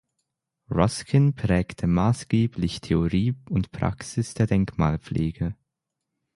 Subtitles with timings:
[0.71, 5.55] Ruskin prägte maßgeblich Theorie und Praxis der Denkmalpflege.